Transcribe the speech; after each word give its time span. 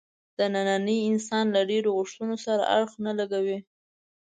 د 0.37 0.39
ننني 0.53 0.97
انسان 1.09 1.45
له 1.55 1.61
ډېرو 1.69 1.89
غوښتنو 1.97 2.35
سره 2.45 2.63
اړخ 2.75 2.91
نه 3.05 3.11
لګوي. 3.19 3.59